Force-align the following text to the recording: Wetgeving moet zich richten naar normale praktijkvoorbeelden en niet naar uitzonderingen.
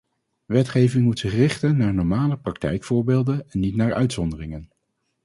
Wetgeving 0.45 1.03
moet 1.03 1.19
zich 1.19 1.31
richten 1.33 1.77
naar 1.77 1.93
normale 1.93 2.37
praktijkvoorbeelden 2.37 3.49
en 3.51 3.59
niet 3.59 3.75
naar 3.75 3.93
uitzonderingen. 3.93 4.69